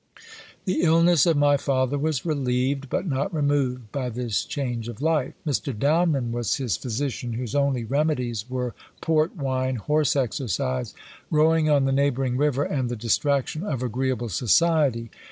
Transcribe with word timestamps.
The 0.65 0.81
illness 0.81 1.27
of 1.27 1.37
my 1.37 1.57
father 1.57 1.95
was 1.95 2.25
relieved, 2.25 2.89
but 2.89 3.05
not 3.05 3.31
removed, 3.31 3.91
by 3.91 4.09
this 4.09 4.43
change 4.45 4.87
of 4.87 4.99
life. 4.99 5.35
Dr. 5.45 5.73
Downman 5.73 6.31
was 6.31 6.55
his 6.55 6.75
physician, 6.75 7.33
whose 7.33 7.53
only 7.53 7.83
remedies 7.83 8.49
were 8.49 8.73
port 8.99 9.35
wine, 9.35 9.75
horse 9.75 10.15
exercise, 10.15 10.95
rowing 11.29 11.69
on 11.69 11.85
the 11.85 11.91
neighbouring 11.91 12.35
river, 12.35 12.63
and 12.63 12.89
the 12.89 12.95
distraction 12.95 13.61
of 13.63 13.83
agreeable 13.83 14.29
society. 14.29 15.11